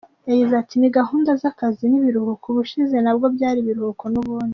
Yagize 0.29 0.53
ati 0.61 0.75
"Ni 0.77 0.89
gahunda 0.97 1.31
z’akazi 1.41 1.83
n’ibiruhuko, 1.87 2.45
ubushize 2.49 2.95
nabwo 3.01 3.25
byari 3.35 3.57
ibiruhuko 3.61 4.05
n’ubundi. 4.11 4.49